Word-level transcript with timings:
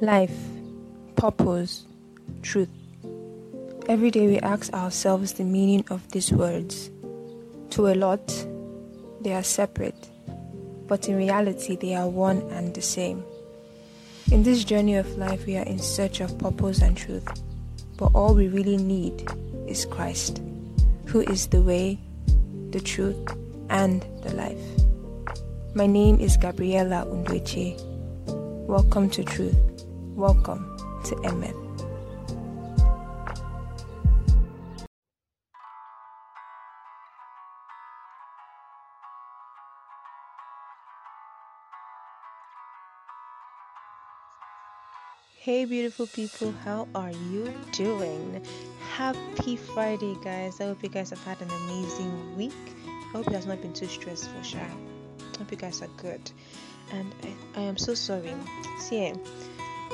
life, 0.00 0.36
purpose, 1.16 1.86
truth. 2.42 2.68
Every 3.88 4.10
day 4.10 4.26
we 4.26 4.38
ask 4.40 4.72
ourselves 4.74 5.32
the 5.32 5.44
meaning 5.44 5.84
of 5.88 6.06
these 6.10 6.30
words. 6.30 6.90
To 7.70 7.88
a 7.88 7.94
lot, 7.94 8.46
they 9.22 9.32
are 9.32 9.42
separate, 9.42 10.10
but 10.86 11.08
in 11.08 11.16
reality, 11.16 11.76
they 11.76 11.94
are 11.94 12.08
one 12.08 12.42
and 12.50 12.74
the 12.74 12.82
same. 12.82 13.24
In 14.30 14.42
this 14.42 14.64
journey 14.64 14.96
of 14.96 15.16
life, 15.16 15.46
we 15.46 15.56
are 15.56 15.64
in 15.64 15.78
search 15.78 16.20
of 16.20 16.36
purpose 16.38 16.82
and 16.82 16.96
truth, 16.96 17.26
but 17.96 18.10
all 18.14 18.34
we 18.34 18.48
really 18.48 18.76
need 18.76 19.26
is 19.66 19.86
Christ, 19.86 20.42
who 21.06 21.20
is 21.20 21.46
the 21.46 21.62
way, 21.62 21.98
the 22.70 22.80
truth, 22.80 23.16
and 23.70 24.04
the 24.22 24.34
life. 24.34 24.60
My 25.74 25.86
name 25.86 26.20
is 26.20 26.36
Gabriela 26.36 27.06
Undweche. 27.06 27.80
Welcome 28.66 29.08
to 29.10 29.24
Truth. 29.24 29.65
Welcome 30.16 30.78
to 31.04 31.14
Emet. 31.16 31.54
Hey, 45.34 45.66
beautiful 45.66 46.06
people, 46.06 46.54
how 46.64 46.88
are 46.94 47.10
you 47.10 47.52
doing? 47.72 48.42
Happy 48.94 49.56
Friday, 49.56 50.16
guys. 50.24 50.62
I 50.62 50.64
hope 50.64 50.82
you 50.82 50.88
guys 50.88 51.10
have 51.10 51.22
had 51.24 51.42
an 51.42 51.50
amazing 51.50 52.36
week. 52.38 52.54
I 52.86 53.18
hope 53.18 53.26
it 53.26 53.34
has 53.34 53.44
not 53.44 53.60
been 53.60 53.74
too 53.74 53.86
stressful. 53.86 54.40
I 54.40 55.36
hope 55.36 55.50
you 55.50 55.58
guys 55.58 55.82
are 55.82 55.90
good. 55.98 56.30
And 56.90 57.14
I, 57.22 57.60
I 57.60 57.62
am 57.64 57.76
so 57.76 57.92
sorry. 57.92 58.32
See, 58.78 59.12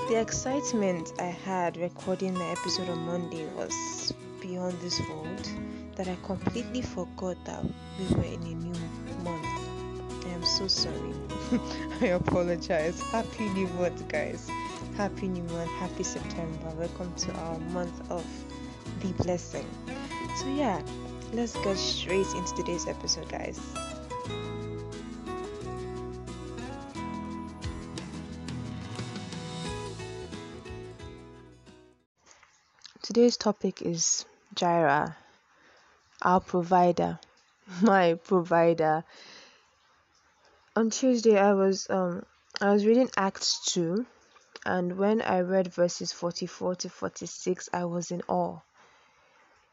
the 0.09 0.21
excitement 0.21 1.13
I 1.19 1.27
had 1.27 1.77
recording 1.77 2.35
my 2.35 2.51
episode 2.51 2.89
on 2.89 2.99
Monday 3.07 3.47
was 3.55 4.13
beyond 4.41 4.73
this 4.81 5.01
world 5.09 5.49
that 5.95 6.09
I 6.09 6.17
completely 6.25 6.83
forgot 6.83 7.37
that 7.45 7.65
we 7.65 8.17
were 8.17 8.25
in 8.25 8.43
a 8.43 8.55
new 8.55 8.75
month. 9.23 10.27
I 10.27 10.31
am 10.31 10.45
so 10.45 10.67
sorry. 10.67 11.15
I 12.01 12.07
apologize. 12.07 13.01
Happy 13.01 13.49
new 13.51 13.69
month, 13.69 14.07
guys. 14.09 14.51
Happy 14.97 15.29
new 15.29 15.45
month. 15.45 15.71
Happy 15.73 16.03
September. 16.03 16.71
Welcome 16.77 17.15
to 17.15 17.33
our 17.35 17.59
month 17.59 18.11
of 18.11 18.27
the 19.01 19.13
blessing. 19.23 19.69
So, 20.39 20.49
yeah, 20.49 20.83
let's 21.33 21.57
get 21.59 21.77
straight 21.77 22.27
into 22.35 22.55
today's 22.57 22.89
episode, 22.89 23.29
guys. 23.29 23.61
Today's 33.13 33.37
topic 33.37 33.83
is 33.83 34.25
Jireh, 34.55 35.15
our 36.23 36.41
provider, 36.41 37.19
my 37.83 38.15
provider. 38.15 39.05
On 40.75 40.89
Tuesday, 40.89 41.39
I 41.39 41.53
was 41.53 41.91
um 41.91 42.25
I 42.59 42.71
was 42.73 42.87
reading 42.87 43.11
Acts 43.15 43.67
two, 43.67 44.07
and 44.65 44.97
when 44.97 45.21
I 45.21 45.41
read 45.41 45.75
verses 45.75 46.11
forty 46.11 46.47
four 46.47 46.75
to 46.77 46.89
forty 46.89 47.27
six, 47.27 47.69
I 47.71 47.85
was 47.85 48.11
in 48.11 48.23
awe. 48.29 48.61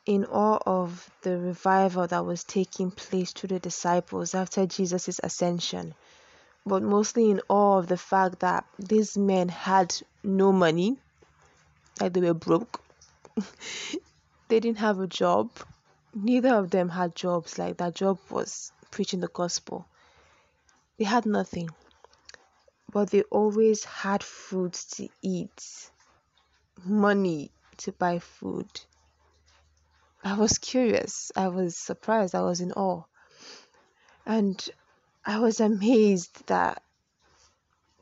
In 0.05 0.25
awe 0.25 0.59
of 0.65 1.09
the 1.21 1.37
revival 1.37 2.07
that 2.07 2.25
was 2.25 2.43
taking 2.43 2.91
place 2.91 3.31
to 3.35 3.47
the 3.47 3.57
disciples 3.57 4.35
after 4.35 4.65
Jesus' 4.65 5.21
ascension, 5.23 5.95
but 6.65 6.83
mostly 6.83 7.31
in 7.31 7.39
awe 7.47 7.77
of 7.77 7.87
the 7.87 7.95
fact 7.95 8.39
that 8.41 8.65
these 8.77 9.17
men 9.17 9.47
had 9.47 9.95
no 10.25 10.51
money, 10.51 10.97
like 12.01 12.11
they 12.11 12.19
were 12.19 12.33
broke 12.33 12.81
they 14.47 14.59
didn't 14.59 14.79
have 14.79 14.99
a 14.99 15.07
job. 15.07 15.49
Neither 16.13 16.55
of 16.55 16.71
them 16.71 16.89
had 16.89 17.15
jobs. 17.15 17.57
Like 17.57 17.77
that 17.77 17.95
job 17.95 18.19
was 18.29 18.71
preaching 18.91 19.19
the 19.19 19.27
gospel. 19.27 19.87
They 20.97 21.05
had 21.05 21.25
nothing. 21.25 21.69
But 22.91 23.11
they 23.11 23.21
always 23.23 23.83
had 23.83 24.23
food 24.23 24.73
to 24.73 25.07
eat, 25.21 25.91
money 26.83 27.51
to 27.77 27.91
buy 27.91 28.19
food. 28.19 28.67
I 30.23 30.35
was 30.35 30.57
curious. 30.57 31.31
I 31.35 31.47
was 31.47 31.77
surprised. 31.77 32.35
I 32.35 32.41
was 32.41 32.59
in 32.59 32.73
awe. 32.73 33.03
And 34.25 34.69
I 35.25 35.39
was 35.39 35.59
amazed 35.59 36.47
that 36.47 36.81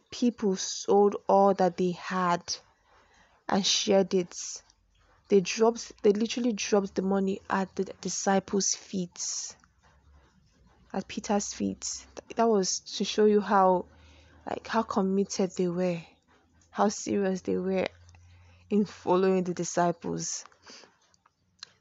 people 0.09 0.55
sold 0.55 1.15
all 1.27 1.53
that 1.53 1.77
they 1.77 1.91
had 1.91 2.41
and 3.49 3.65
shared 3.65 4.13
it 4.13 4.35
they 5.29 5.41
dropped 5.41 5.91
they 6.03 6.11
literally 6.11 6.53
dropped 6.53 6.95
the 6.95 7.01
money 7.01 7.41
at 7.49 7.75
the 7.75 7.83
disciples 8.01 8.75
feet 8.75 9.55
at 10.93 11.07
peter's 11.07 11.53
feet. 11.53 12.05
That 12.35 12.47
was 12.47 12.79
to 12.97 13.03
show 13.03 13.25
you 13.25 13.41
how 13.41 13.85
like 14.49 14.67
how 14.67 14.83
committed 14.83 15.51
they 15.57 15.67
were 15.67 16.01
how 16.71 16.89
serious 16.89 17.41
they 17.41 17.57
were 17.57 17.87
in 18.69 18.85
following 18.85 19.43
the 19.43 19.53
disciples. 19.53 20.45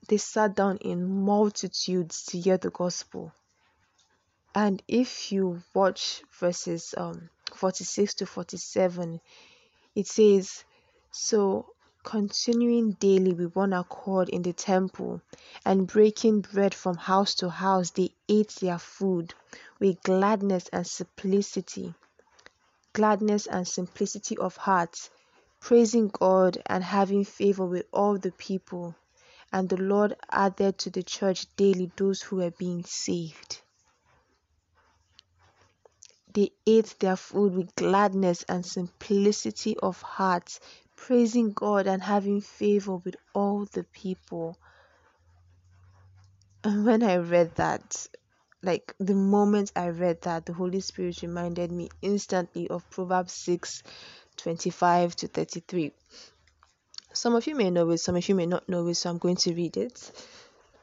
They 0.09 0.17
sat 0.17 0.55
down 0.55 0.79
in 0.79 1.25
multitudes 1.25 2.25
to 2.27 2.39
hear 2.39 2.59
the 2.59 2.71
gospel. 2.71 3.33
And 4.55 4.83
if 4.89 5.33
you 5.33 5.63
watch 5.75 6.23
verses 6.41 6.95
um 6.97 7.29
46 7.55 8.15
to 8.15 8.27
47 8.27 9.21
it 9.95 10.07
says 10.07 10.65
so 11.13 11.67
continuing 12.07 12.93
daily 12.93 13.35
with 13.35 13.57
one 13.57 13.73
accord 13.73 14.29
in 14.29 14.41
the 14.43 14.53
temple 14.53 15.21
and 15.65 15.89
breaking 15.89 16.41
bread 16.41 16.73
from 16.73 16.97
house 16.97 17.35
to 17.35 17.51
house, 17.51 17.91
they 17.91 18.09
ate 18.29 18.51
their 18.61 18.79
food 18.79 19.35
with 19.81 20.01
gladness 20.05 20.69
and 20.73 20.87
simplicity. 20.87 21.93
Gladness 22.93 23.49
and 23.49 23.67
simplicity 23.67 24.39
of 24.39 24.57
heart, 24.57 25.11
praising 25.59 26.07
God 26.07 26.63
and 26.67 26.85
having 26.85 27.25
favor 27.25 27.67
with 27.67 27.87
all 27.93 28.17
the 28.17 28.31
people. 28.31 28.95
And 29.53 29.69
the 29.69 29.77
Lord 29.77 30.17
added 30.31 30.79
to 30.79 30.91
the 30.91 31.03
church 31.03 31.47
daily 31.57 31.91
those 31.97 32.23
who 32.23 32.37
were 32.37 32.53
being 32.53 32.85
saved. 32.85 33.63
They 36.33 36.53
ate 36.67 36.95
their 37.01 37.17
food 37.17 37.55
with 37.55 37.75
gladness 37.75 38.45
and 38.49 38.65
simplicity 38.65 39.77
of 39.79 40.01
heart, 40.03 40.61
praising 40.97 41.53
God 41.53 41.87
and 41.87 42.03
having 42.03 42.41
favor 42.41 42.97
with 42.97 43.17
all 43.35 43.67
the 43.67 43.85
people. 43.85 44.59
And 46.65 46.85
when 46.85 47.03
I 47.03 47.17
read 47.17 47.55
that, 47.57 48.09
like 48.63 48.95
the 48.99 49.15
moment 49.15 49.71
I 49.77 49.89
read 49.91 50.23
that, 50.23 50.47
the 50.47 50.53
Holy 50.53 50.81
Spirit 50.81 51.23
reminded 51.23 51.71
me 51.71 51.91
instantly 52.03 52.69
of 52.69 52.89
Proverbs 52.91 53.33
6 53.35 53.83
25 54.37 55.17
to 55.17 55.29
33. 55.29 55.93
Some 57.13 57.35
of 57.35 57.47
you 57.47 57.55
may 57.55 57.71
know 57.71 57.91
it, 57.91 57.99
some 57.99 58.17
of 58.17 58.29
you 58.29 58.35
may 58.35 58.47
not 58.47 58.69
know 58.69 58.87
it, 58.89 58.95
so 58.95 59.09
I'm 59.09 59.19
going 59.19 59.37
to 59.37 59.55
read 59.55 59.77
it. 59.77 60.11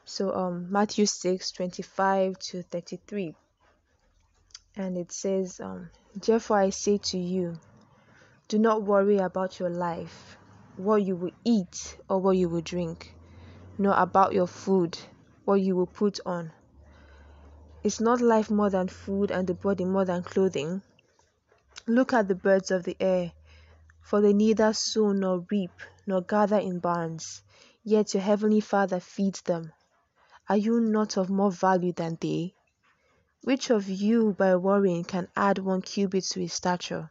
So, 0.04 0.34
um, 0.34 0.70
Matthew 0.70 1.06
6 1.06 1.52
25 1.52 2.38
to 2.38 2.62
33. 2.62 3.34
And 4.76 4.98
it 4.98 5.12
says, 5.12 5.60
um, 5.60 5.90
Therefore 6.14 6.58
I 6.58 6.70
say 6.70 6.98
to 6.98 7.18
you, 7.18 7.58
do 8.46 8.58
not 8.58 8.82
worry 8.82 9.16
about 9.18 9.58
your 9.58 9.70
life, 9.70 10.36
what 10.76 11.02
you 11.02 11.16
will 11.16 11.32
eat 11.44 11.98
or 12.08 12.18
what 12.20 12.36
you 12.36 12.48
will 12.48 12.60
drink, 12.60 13.14
nor 13.78 13.94
about 13.94 14.34
your 14.34 14.46
food, 14.46 14.98
what 15.44 15.54
you 15.54 15.74
will 15.74 15.86
put 15.86 16.20
on. 16.26 16.52
Is 17.82 18.00
not 18.00 18.20
life 18.20 18.50
more 18.50 18.70
than 18.70 18.88
food 18.88 19.30
and 19.30 19.46
the 19.46 19.54
body 19.54 19.84
more 19.84 20.04
than 20.04 20.22
clothing? 20.22 20.82
Look 21.86 22.12
at 22.12 22.28
the 22.28 22.34
birds 22.34 22.70
of 22.70 22.84
the 22.84 22.96
air, 23.00 23.32
for 24.00 24.20
they 24.20 24.32
neither 24.32 24.72
sow 24.72 25.12
nor 25.12 25.46
reap 25.50 25.72
nor 26.06 26.20
gather 26.20 26.58
in 26.58 26.80
barns, 26.80 27.42
yet 27.82 28.12
your 28.12 28.22
heavenly 28.22 28.60
Father 28.60 29.00
feeds 29.00 29.40
them. 29.42 29.72
Are 30.48 30.58
you 30.58 30.80
not 30.80 31.16
of 31.16 31.30
more 31.30 31.50
value 31.50 31.92
than 31.92 32.18
they? 32.20 32.54
Which 33.42 33.70
of 33.70 33.88
you 33.88 34.34
by 34.34 34.56
worrying 34.56 35.04
can 35.04 35.28
add 35.34 35.58
one 35.58 35.80
cubit 35.80 36.24
to 36.24 36.40
his 36.40 36.52
stature? 36.52 37.10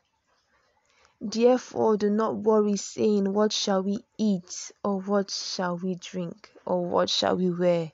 Therefore, 1.23 1.97
do 1.97 2.09
not 2.09 2.37
worry, 2.37 2.77
saying, 2.77 3.31
What 3.31 3.53
shall 3.53 3.83
we 3.83 4.03
eat, 4.17 4.71
or 4.83 4.99
what 4.99 5.29
shall 5.29 5.77
we 5.77 5.93
drink, 5.93 6.51
or 6.65 6.83
what 6.83 7.11
shall 7.11 7.37
we 7.37 7.51
wear? 7.51 7.91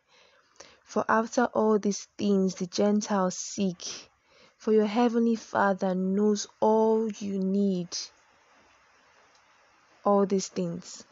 For 0.86 1.04
after 1.10 1.44
all 1.54 1.78
these 1.78 2.08
things 2.18 2.56
the 2.56 2.68
Gentiles 2.68 3.36
seek, 3.36 4.10
for 4.58 4.72
your 4.72 4.86
heavenly 4.86 5.36
Father 5.36 5.94
knows 5.94 6.48
all 6.62 7.12
you 7.12 7.38
need. 7.38 7.90
All 10.06 10.26
these 10.26 10.48
things. 10.48 11.04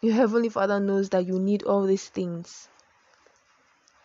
Your 0.00 0.14
heavenly 0.14 0.48
Father 0.48 0.80
knows 0.80 1.10
that 1.10 1.26
you 1.26 1.38
need 1.38 1.62
all 1.62 1.86
these 1.86 2.08
things. 2.08 2.68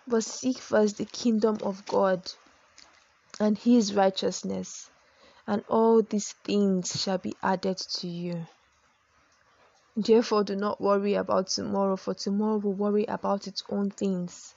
But 0.08 0.24
seek 0.24 0.60
first 0.60 0.98
the 1.00 1.06
kingdom 1.06 1.58
of 1.64 1.88
God 1.88 2.32
and 3.40 3.58
his 3.58 3.96
righteousness, 3.96 4.91
and 5.48 5.64
all 5.68 6.02
these 6.02 6.34
things 6.44 7.02
shall 7.02 7.18
be 7.18 7.36
added 7.42 7.78
to 7.78 8.08
you. 8.08 8.48
Therefore, 9.96 10.44
do 10.44 10.56
not 10.56 10.80
worry 10.80 11.16
about 11.16 11.48
tomorrow, 11.48 11.96
for 11.96 12.14
tomorrow 12.14 12.58
will 12.58 12.74
worry 12.74 13.06
about 13.06 13.48
its 13.48 13.64
own 13.70 13.92
things. 13.92 14.56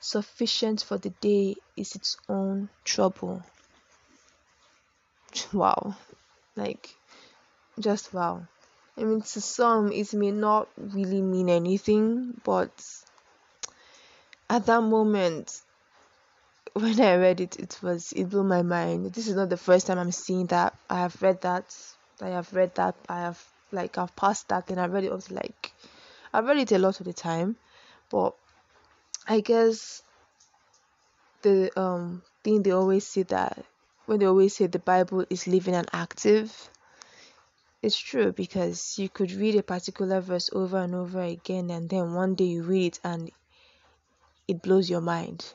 Sufficient 0.00 0.82
for 0.82 0.98
the 0.98 1.10
day 1.10 1.54
is 1.76 1.94
its 1.94 2.16
own 2.28 2.68
trouble. 2.84 3.42
Wow. 5.52 5.96
Like, 6.56 6.94
just 7.78 8.12
wow. 8.12 8.46
I 8.98 9.04
mean, 9.04 9.22
to 9.22 9.40
some, 9.40 9.90
it 9.92 10.12
may 10.12 10.30
not 10.30 10.68
really 10.76 11.22
mean 11.22 11.48
anything, 11.48 12.38
but 12.44 12.70
at 14.50 14.66
that 14.66 14.82
moment, 14.82 15.61
when 16.74 17.00
I 17.00 17.16
read 17.16 17.40
it, 17.40 17.58
it 17.58 17.78
was 17.82 18.12
it 18.12 18.30
blew 18.30 18.44
my 18.44 18.62
mind. 18.62 19.12
This 19.12 19.28
is 19.28 19.36
not 19.36 19.50
the 19.50 19.56
first 19.56 19.86
time 19.86 19.98
I'm 19.98 20.12
seeing 20.12 20.46
that. 20.46 20.74
I 20.88 21.00
have 21.00 21.20
read 21.20 21.42
that. 21.42 21.76
I 22.20 22.28
have 22.28 22.52
read 22.54 22.74
that. 22.76 22.94
I 23.08 23.20
have 23.20 23.44
like 23.72 23.98
I've 23.98 24.14
passed 24.16 24.48
that, 24.48 24.70
and 24.70 24.80
I 24.80 24.86
read 24.86 25.04
it. 25.04 25.12
Was 25.12 25.30
like, 25.30 25.72
I've 26.32 26.46
read 26.46 26.58
it 26.58 26.72
a 26.72 26.78
lot 26.78 27.00
of 27.00 27.06
the 27.06 27.12
time, 27.12 27.56
but 28.10 28.34
I 29.28 29.40
guess 29.40 30.02
the 31.42 31.78
um 31.78 32.22
thing 32.42 32.62
they 32.62 32.70
always 32.70 33.06
say 33.06 33.24
that 33.24 33.64
when 34.06 34.20
they 34.20 34.26
always 34.26 34.56
say 34.56 34.66
the 34.66 34.78
Bible 34.78 35.26
is 35.28 35.46
living 35.46 35.74
and 35.74 35.88
active, 35.92 36.70
it's 37.82 37.98
true 37.98 38.32
because 38.32 38.98
you 38.98 39.10
could 39.10 39.32
read 39.32 39.56
a 39.56 39.62
particular 39.62 40.20
verse 40.20 40.48
over 40.54 40.78
and 40.78 40.94
over 40.94 41.20
again, 41.20 41.70
and 41.70 41.90
then 41.90 42.14
one 42.14 42.34
day 42.34 42.44
you 42.44 42.62
read 42.62 42.94
it 42.94 43.00
and 43.04 43.30
it 44.48 44.62
blows 44.62 44.88
your 44.88 45.00
mind 45.00 45.52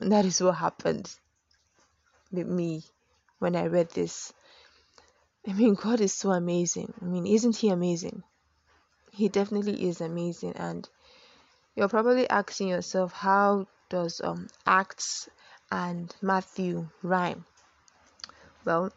and 0.00 0.12
that 0.12 0.24
is 0.24 0.40
what 0.40 0.52
happened 0.52 1.10
with 2.30 2.46
me 2.46 2.84
when 3.38 3.56
I 3.56 3.66
read 3.66 3.90
this. 3.90 4.32
I 5.46 5.52
mean, 5.52 5.74
God 5.74 6.00
is 6.00 6.14
so 6.14 6.30
amazing. 6.30 6.92
I 7.00 7.04
mean, 7.04 7.26
isn't 7.26 7.56
He 7.56 7.68
amazing? 7.70 8.22
He 9.12 9.28
definitely 9.28 9.88
is 9.88 10.00
amazing. 10.00 10.52
And 10.56 10.88
you're 11.74 11.88
probably 11.88 12.28
asking 12.28 12.68
yourself, 12.68 13.12
how 13.12 13.66
does 13.88 14.20
um, 14.22 14.48
Acts 14.66 15.28
and 15.70 16.14
Matthew 16.20 16.88
rhyme? 17.02 17.44
Well, 18.64 18.92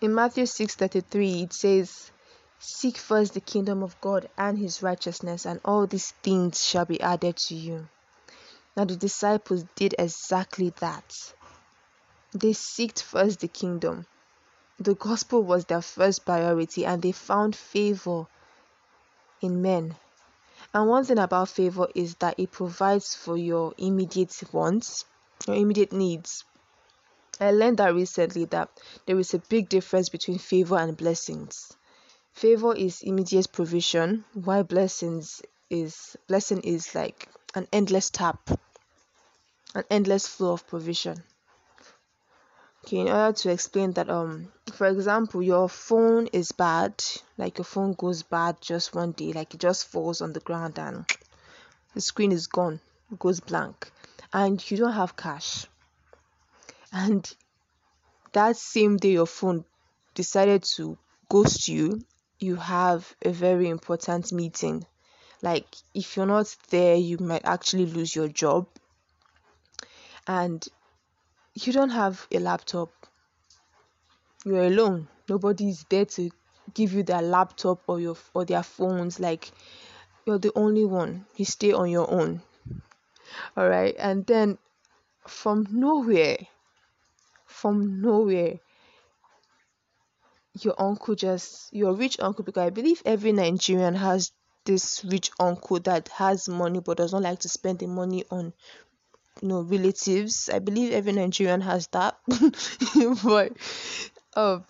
in 0.00 0.14
Matthew 0.14 0.44
6:33 0.44 1.42
it 1.42 1.52
says, 1.52 2.10
"Seek 2.58 2.96
first 2.96 3.34
the 3.34 3.40
kingdom 3.40 3.82
of 3.82 4.00
God 4.00 4.30
and 4.38 4.58
his 4.58 4.82
righteousness, 4.82 5.44
and 5.44 5.60
all 5.64 5.86
these 5.86 6.12
things 6.22 6.64
shall 6.64 6.84
be 6.86 7.00
added 7.00 7.36
to 7.48 7.54
you." 7.54 7.88
Now 8.80 8.86
the 8.86 8.96
disciples 8.96 9.66
did 9.74 9.94
exactly 9.98 10.72
that. 10.80 11.34
They 12.32 12.54
sought 12.54 12.98
first 13.00 13.40
the 13.40 13.48
kingdom. 13.48 14.06
The 14.78 14.94
gospel 14.94 15.42
was 15.42 15.66
their 15.66 15.82
first 15.82 16.24
priority 16.24 16.86
and 16.86 17.02
they 17.02 17.12
found 17.12 17.54
favor 17.54 18.26
in 19.42 19.60
men. 19.60 19.96
And 20.72 20.88
one 20.88 21.04
thing 21.04 21.18
about 21.18 21.50
favor 21.50 21.88
is 21.94 22.14
that 22.20 22.40
it 22.40 22.52
provides 22.52 23.14
for 23.14 23.36
your 23.36 23.74
immediate 23.76 24.34
wants, 24.50 25.04
your 25.46 25.56
immediate 25.56 25.92
needs. 25.92 26.44
I 27.38 27.50
learned 27.50 27.76
that 27.80 27.94
recently 27.94 28.46
that 28.46 28.70
there 29.04 29.18
is 29.18 29.34
a 29.34 29.40
big 29.40 29.68
difference 29.68 30.08
between 30.08 30.38
favor 30.38 30.78
and 30.78 30.96
blessings. 30.96 31.76
Favor 32.32 32.74
is 32.74 33.02
immediate 33.02 33.52
provision, 33.52 34.24
while 34.32 34.64
blessings 34.64 35.42
is 35.68 36.16
blessing 36.28 36.62
is 36.62 36.94
like 36.94 37.28
an 37.54 37.68
endless 37.72 38.08
tap, 38.08 38.48
an 39.74 39.84
endless 39.90 40.26
flow 40.26 40.52
of 40.52 40.66
provision. 40.66 41.22
Okay, 42.84 42.98
in 42.98 43.08
order 43.08 43.32
to 43.38 43.50
explain 43.50 43.92
that, 43.92 44.08
um, 44.08 44.52
for 44.72 44.86
example, 44.86 45.42
your 45.42 45.68
phone 45.68 46.26
is 46.28 46.52
bad, 46.52 47.04
like 47.36 47.58
your 47.58 47.64
phone 47.64 47.92
goes 47.94 48.22
bad 48.22 48.60
just 48.60 48.94
one 48.94 49.12
day, 49.12 49.32
like 49.32 49.54
it 49.54 49.60
just 49.60 49.86
falls 49.86 50.20
on 50.22 50.32
the 50.32 50.40
ground 50.40 50.78
and 50.78 51.04
the 51.94 52.00
screen 52.00 52.32
is 52.32 52.46
gone, 52.46 52.80
it 53.12 53.18
goes 53.18 53.40
blank, 53.40 53.92
and 54.32 54.70
you 54.70 54.76
don't 54.76 54.92
have 54.92 55.16
cash. 55.16 55.66
And 56.92 57.30
that 58.32 58.56
same 58.56 58.96
day 58.96 59.12
your 59.12 59.26
phone 59.26 59.64
decided 60.14 60.64
to 60.76 60.98
ghost 61.28 61.68
you, 61.68 62.00
you 62.38 62.56
have 62.56 63.14
a 63.22 63.30
very 63.30 63.68
important 63.68 64.32
meeting 64.32 64.84
like 65.42 65.66
if 65.94 66.16
you're 66.16 66.26
not 66.26 66.54
there 66.70 66.94
you 66.96 67.18
might 67.18 67.44
actually 67.44 67.86
lose 67.86 68.14
your 68.14 68.28
job 68.28 68.66
and 70.30 70.68
you 71.54 71.72
don't 71.72 71.90
have 71.90 72.24
a 72.30 72.38
laptop. 72.38 72.90
You're 74.44 74.64
alone. 74.64 75.08
Nobody's 75.28 75.84
there 75.90 76.04
to 76.04 76.30
give 76.72 76.92
you 76.92 77.02
their 77.02 77.20
laptop 77.20 77.82
or 77.88 77.98
your 77.98 78.16
or 78.32 78.44
their 78.44 78.62
phones. 78.62 79.18
Like 79.18 79.50
you're 80.24 80.38
the 80.38 80.52
only 80.54 80.84
one. 80.84 81.26
You 81.34 81.44
stay 81.44 81.72
on 81.72 81.90
your 81.90 82.08
own. 82.08 82.42
All 83.56 83.68
right 83.68 83.94
and 83.98 84.24
then 84.24 84.58
from 85.26 85.66
nowhere 85.70 86.38
from 87.46 88.00
nowhere 88.00 88.60
your 90.60 90.74
uncle 90.78 91.14
just 91.14 91.72
your 91.72 91.94
rich 91.94 92.18
uncle 92.18 92.44
because 92.44 92.66
i 92.66 92.70
believe 92.70 93.02
every 93.04 93.32
nigerian 93.32 93.94
has 93.94 94.32
this 94.64 95.04
rich 95.04 95.30
uncle 95.38 95.78
that 95.80 96.08
has 96.08 96.48
money 96.48 96.80
but 96.80 96.96
does 96.96 97.12
not 97.12 97.22
like 97.22 97.38
to 97.38 97.48
spend 97.48 97.78
the 97.78 97.86
money 97.86 98.24
on 98.30 98.52
you 99.42 99.48
know 99.48 99.62
relatives. 99.62 100.48
I 100.52 100.58
believe 100.58 100.92
every 100.92 101.12
nigerian 101.12 101.60
has 101.62 101.86
that. 101.88 102.18
But 103.24 103.52
uh, 104.34 104.60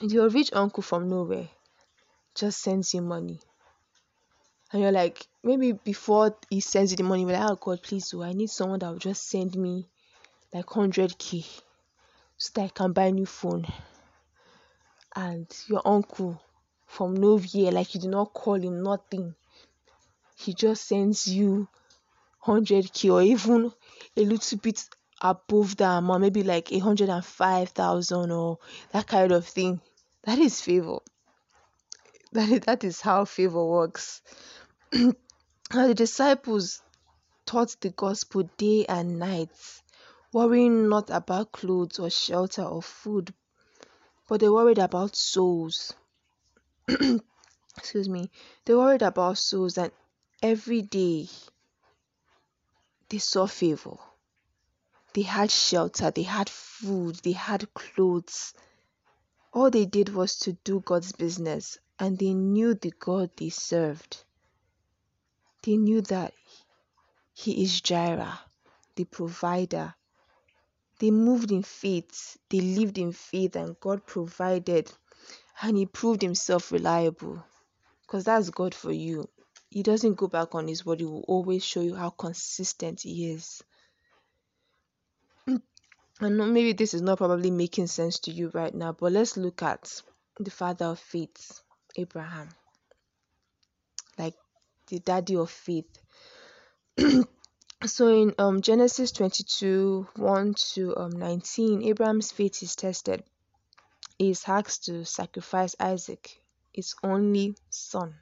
your 0.00 0.28
rich 0.30 0.50
uncle 0.52 0.82
from 0.82 1.08
nowhere 1.08 1.48
just 2.34 2.60
sends 2.62 2.94
you 2.94 3.02
money. 3.02 3.40
And 4.72 4.82
you're 4.82 4.92
like 4.92 5.26
maybe 5.44 5.72
before 5.72 6.36
he 6.48 6.60
sends 6.60 6.90
you 6.92 6.96
the 6.96 7.02
money 7.04 7.22
you're 7.22 7.32
like 7.32 7.50
oh 7.50 7.56
god 7.56 7.82
please 7.82 8.10
do 8.10 8.22
i 8.22 8.32
need 8.32 8.50
someone 8.50 8.78
that 8.80 8.90
will 8.90 8.98
just 8.98 9.28
send 9.28 9.56
me 9.56 9.88
like 10.52 10.66
100k 10.76 11.44
so 12.38 12.50
that 12.54 12.62
i 12.64 12.68
can 12.68 12.92
buy 12.92 13.06
a 13.06 13.12
new 13.12 13.26
phone. 13.26 13.66
And 15.14 15.46
your 15.68 15.82
uncle 15.84 16.42
from 16.86 17.14
nowhere, 17.14 17.70
like 17.70 17.94
you 17.94 18.00
do 18.00 18.08
not 18.08 18.32
call 18.34 18.54
him 18.56 18.82
nothing. 18.82 19.34
He 20.36 20.54
just 20.54 20.88
sends 20.88 21.28
you 21.28 21.68
100k 22.46 23.12
or 23.12 23.22
even 23.22 23.72
a 24.16 24.20
little 24.20 24.58
bit 24.58 24.88
above 25.20 25.76
that 25.76 25.98
amount, 25.98 26.22
maybe 26.22 26.42
like 26.42 26.70
105,000 26.70 28.30
or 28.30 28.58
that 28.92 29.06
kind 29.06 29.32
of 29.32 29.46
thing. 29.46 29.80
That 30.24 30.38
is 30.38 30.60
favor. 30.60 30.98
That 32.32 32.48
is, 32.48 32.60
that 32.60 32.84
is 32.84 33.00
how 33.00 33.24
favor 33.24 33.64
works. 33.64 34.22
Now, 35.72 35.86
the 35.86 35.94
disciples 35.94 36.82
taught 37.46 37.76
the 37.80 37.90
gospel 37.90 38.50
day 38.56 38.86
and 38.88 39.20
night, 39.20 39.50
worrying 40.32 40.88
not 40.88 41.10
about 41.10 41.52
clothes 41.52 42.00
or 42.00 42.10
shelter 42.10 42.62
or 42.64 42.82
food, 42.82 43.32
but 44.26 44.40
they 44.40 44.48
worried 44.48 44.78
about 44.78 45.14
souls. 45.14 45.94
excuse 47.78 48.08
me, 48.08 48.32
they 48.64 48.74
worried 48.74 49.02
about 49.02 49.38
souls 49.38 49.78
and 49.78 49.92
every 50.42 50.82
day 50.82 51.28
they 53.10 53.18
saw 53.18 53.46
favor. 53.46 53.96
They 55.12 55.22
had 55.22 55.50
shelter, 55.50 56.10
they 56.10 56.22
had 56.22 56.48
food, 56.48 57.16
they 57.16 57.32
had 57.32 57.72
clothes. 57.74 58.54
All 59.52 59.70
they 59.70 59.84
did 59.84 60.14
was 60.14 60.38
to 60.40 60.52
do 60.64 60.80
God's 60.80 61.12
business 61.12 61.76
and 61.98 62.16
they 62.18 62.32
knew 62.32 62.74
the 62.74 62.92
God 62.98 63.30
they 63.36 63.50
served. 63.50 64.24
They 65.62 65.76
knew 65.76 66.00
that 66.02 66.32
He 67.34 67.62
is 67.62 67.80
Jireh, 67.80 68.40
the 68.94 69.04
provider. 69.04 69.94
They 70.98 71.10
moved 71.10 71.50
in 71.50 71.62
faith, 71.62 72.38
they 72.48 72.60
lived 72.60 72.96
in 72.96 73.12
faith, 73.12 73.56
and 73.56 73.78
God 73.80 74.06
provided 74.06 74.90
and 75.62 75.76
he 75.76 75.86
proved 75.86 76.22
himself 76.22 76.72
reliable 76.72 77.44
because 78.02 78.24
that's 78.24 78.50
God 78.50 78.74
for 78.74 78.92
you. 78.92 79.28
He 79.70 79.84
doesn't 79.84 80.14
go 80.14 80.26
back 80.26 80.54
on 80.56 80.66
his 80.66 80.84
word, 80.84 81.00
he 81.00 81.06
will 81.06 81.24
always 81.28 81.64
show 81.64 81.80
you 81.80 81.94
how 81.94 82.10
consistent 82.10 83.02
he 83.02 83.30
is. 83.30 83.62
I 86.22 86.28
know 86.28 86.44
maybe 86.44 86.74
this 86.74 86.92
is 86.92 87.00
not 87.00 87.18
probably 87.18 87.50
making 87.50 87.86
sense 87.86 88.18
to 88.20 88.30
you 88.30 88.50
right 88.52 88.74
now, 88.74 88.92
but 88.92 89.12
let's 89.12 89.38
look 89.38 89.62
at 89.62 90.02
the 90.38 90.50
father 90.50 90.86
of 90.86 90.98
faith, 90.98 91.62
Abraham, 91.96 92.48
like 94.18 94.34
the 94.88 94.98
daddy 94.98 95.36
of 95.36 95.50
faith. 95.50 95.88
so 97.86 98.08
in 98.08 98.34
um, 98.38 98.60
Genesis 98.60 99.12
22 99.12 100.08
1 100.16 100.54
to 100.74 100.96
um, 100.96 101.12
19, 101.12 101.84
Abraham's 101.84 102.32
faith 102.32 102.62
is 102.62 102.76
tested. 102.76 103.22
He 104.18 104.30
is 104.30 104.44
asked 104.46 104.84
to 104.86 105.06
sacrifice 105.06 105.74
Isaac, 105.80 106.42
his 106.72 106.94
only 107.02 107.56
son, 107.70 108.16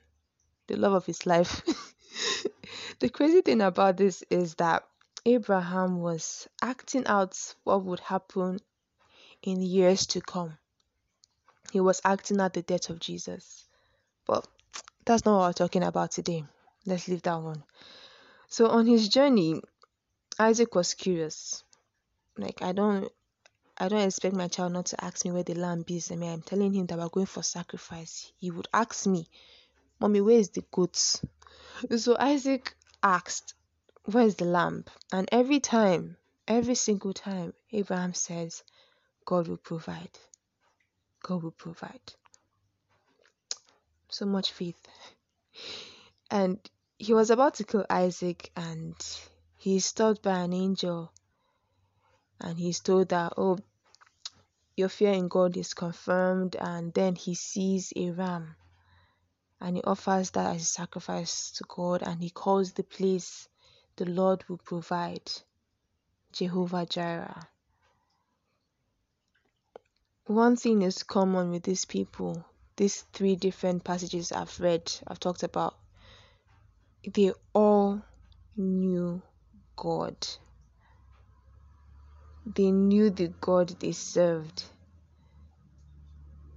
the 0.69 0.77
love 0.77 0.93
of 0.93 1.07
his 1.07 1.27
life. 1.27 1.63
the 3.01 3.09
crazy 3.09 3.41
thing 3.41 3.61
about 3.61 3.97
this 3.97 4.23
is 4.31 4.55
that 4.57 4.85
Abraham 5.27 6.01
was 6.01 6.47
acting 6.63 7.07
out 7.07 7.37
what 7.65 7.85
would 7.85 8.01
happen 8.01 8.61
in 9.43 9.61
years 9.61 10.07
to 10.07 10.21
come. 10.21 10.57
He 11.73 11.81
was 11.81 12.01
acting 12.05 12.41
out 12.41 12.55
the 12.55 12.63
death 12.63 12.89
of 12.89 13.01
Jesus. 13.01 13.65
But 14.27 14.47
that's 15.05 15.25
not 15.25 15.39
what 15.39 15.49
we're 15.49 15.53
talking 15.53 15.83
about 15.83 16.13
today. 16.13 16.45
Let's 16.87 17.09
leave 17.09 17.23
that 17.23 17.43
one. 17.43 17.65
So 18.49 18.69
on 18.69 18.87
his 18.87 19.09
journey, 19.09 19.61
Isaac 20.39 20.75
was 20.75 20.95
curious. 20.95 21.65
Like 22.37 22.63
I 22.63 22.73
don't 22.73 23.11
I 23.77 23.89
don't 23.89 24.07
expect 24.07 24.35
my 24.35 24.49
child 24.49 24.73
not 24.73 24.87
to 24.87 25.05
ask 25.05 25.25
me 25.25 25.33
where 25.33 25.43
the 25.43 25.55
lamb 25.55 25.85
is. 25.89 26.11
I 26.11 26.17
mean 26.17 26.33
I'm 26.33 26.43
telling 26.43 26.73
him 26.73 26.87
that 26.87 26.99
we're 26.99 27.09
going 27.09 27.27
for 27.27 27.43
sacrifice. 27.43 28.33
He 28.39 28.51
would 28.51 28.69
ask 28.73 29.07
me, 29.07 29.29
Mommy, 30.01 30.21
where 30.21 30.39
is 30.39 30.51
the 30.51 30.65
goat? 30.71 31.23
So 31.97 32.17
Isaac 32.19 32.77
asked, 33.03 33.55
Where's 34.05 34.37
the 34.37 34.45
lamb? 34.45 34.85
And 35.13 35.29
every 35.33 35.61
time, 35.61 36.17
every 36.47 36.75
single 36.75 37.13
time, 37.13 37.53
Abraham 37.73 38.15
says, 38.15 38.63
God 39.25 39.49
will 39.49 39.59
provide. 39.59 40.19
God 41.23 41.43
will 41.43 41.51
provide. 41.51 42.15
So 44.09 44.25
much 44.25 44.53
faith. 44.53 44.81
And 46.31 46.59
he 46.99 47.13
was 47.15 47.31
about 47.31 47.55
to 47.55 47.65
kill 47.65 47.85
Isaac, 47.91 48.51
and 48.57 48.95
he's 49.57 49.85
stopped 49.85 50.23
by 50.23 50.39
an 50.39 50.53
angel, 50.53 51.13
and 52.41 52.59
he's 52.59 52.81
told 52.81 53.11
that, 53.11 53.35
Oh, 53.37 53.59
your 54.77 54.89
fear 54.89 55.13
in 55.13 55.29
God 55.29 55.57
is 55.57 55.75
confirmed. 55.75 56.57
And 56.57 56.95
then 56.95 57.15
he 57.17 57.35
sees 57.35 57.93
a 57.97 58.11
ram, 58.11 58.57
and 59.61 59.77
he 59.77 59.83
offers 59.83 60.31
that 60.31 60.57
as 60.57 60.63
a 60.63 60.67
sacrifice 60.67 61.51
to 61.53 61.65
God, 61.69 62.03
and 62.03 62.23
he 62.23 62.31
calls 62.31 62.73
the 62.73 62.85
place 62.85 63.49
the 63.97 64.05
Lord 64.05 64.45
will 64.49 64.59
provide. 64.59 65.31
Jehovah 66.33 66.87
Jireh. 66.87 67.49
One 70.27 70.57
thing 70.57 70.83
is 70.83 71.03
common 71.03 71.51
with 71.51 71.63
these 71.63 71.87
people, 71.87 72.45
these 72.77 73.03
three 73.15 73.35
different 73.35 73.83
passages 73.83 74.31
I've 74.31 74.61
read, 74.61 74.93
I've 75.07 75.19
talked 75.19 75.43
about, 75.43 75.75
they 77.15 77.33
all 77.55 78.03
knew 78.57 79.23
God. 79.77 80.17
They 82.55 82.71
knew 82.71 83.11
the 83.11 83.29
God 83.41 83.71
they 83.81 83.93
served. 83.93 84.65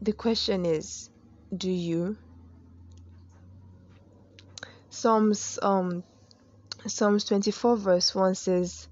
The 0.01 0.13
question 0.13 0.65
is, 0.65 1.09
do 1.55 1.69
you? 1.71 2.17
Psalms 4.91 5.57
um 5.61 6.03
Psalms 6.85 7.23
24 7.23 7.77
verse 7.77 8.13
1 8.13 8.35
says, 8.35 8.89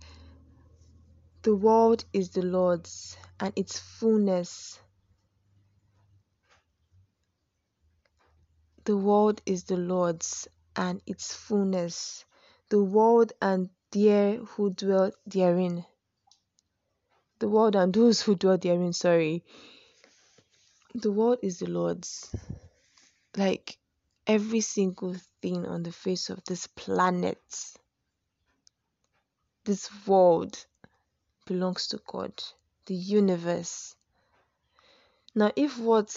The 1.41 1.53
world 1.53 2.05
is 2.13 2.29
the 2.29 2.41
Lord's 2.41 3.17
and 3.37 3.51
its 3.57 3.79
fullness. 3.79 4.79
The 8.85 8.95
world 8.95 9.41
is 9.45 9.65
the 9.65 9.75
Lord's 9.75 10.47
and 10.75 11.01
its 11.05 11.33
fullness, 11.33 12.23
the 12.69 12.81
world 12.81 13.33
and 13.41 13.69
there 13.91 14.37
who 14.37 14.69
dwell 14.69 15.11
therein. 15.25 15.85
The 17.39 17.49
world 17.49 17.75
and 17.75 17.93
those 17.93 18.21
who 18.21 18.35
dwell 18.35 18.57
therein, 18.57 18.93
sorry. 18.93 19.43
The 20.95 21.11
world 21.11 21.39
is 21.41 21.59
the 21.59 21.67
Lord's. 21.67 22.33
Like 23.35 23.78
every 24.29 24.61
single 24.61 25.15
thing 25.41 25.65
on 25.65 25.81
the 25.81 25.91
face 25.91 26.29
of 26.29 26.43
this 26.45 26.67
planet, 26.67 27.41
this 29.65 29.89
world 30.05 30.65
belongs 31.47 31.87
to 31.87 31.99
God, 32.05 32.31
the 32.85 32.93
universe. 32.93 33.95
Now, 35.33 35.51
if 35.55 35.79
what 35.79 36.15